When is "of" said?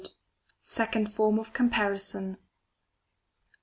1.37-1.53